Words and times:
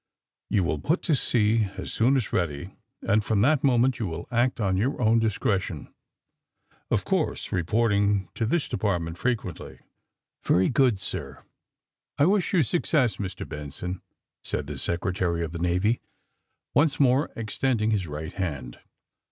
You 0.49 0.63
will 0.63 0.79
pnt 0.79 1.01
to 1.03 1.13
sea 1.15 1.69
as 1.77 1.93
soon 1.93 2.17
as 2.17 2.33
ready, 2.33 2.71
and 3.03 3.23
from 3.23 3.41
that 3.41 3.63
moment 3.63 3.99
you 3.99 4.07
will 4.07 4.27
act 4.31 4.59
on 4.59 4.75
your 4.75 4.99
own 4.99 5.19
discretion, 5.19 5.93
of 6.89 7.05
course 7.05 7.51
reporting 7.51 8.27
to 8.33 8.47
this 8.47 8.67
Department 8.67 9.19
fre 9.19 9.33
quently." 9.33 9.77
Very 10.43 10.69
good, 10.69 10.99
sir." 10.99 11.43
^^I 12.17 12.27
wish 12.31 12.51
you 12.51 12.63
success, 12.63 13.17
Mr. 13.17 13.47
Benson!" 13.47 14.01
said 14.43 14.65
the 14.65 14.79
Secretary 14.79 15.43
of 15.43 15.51
the 15.51 15.59
Navy, 15.59 16.01
once 16.73 16.99
more 16.99 17.29
extending 17.35 17.91
his 17.91 18.07
right 18.07 18.33
hand. 18.33 18.79